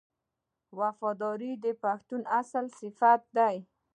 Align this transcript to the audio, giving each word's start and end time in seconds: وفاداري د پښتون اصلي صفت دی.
وفاداري 0.79 1.51
د 1.63 1.65
پښتون 1.83 2.21
اصلي 2.39 2.69
صفت 2.79 3.21
دی. 3.37 3.55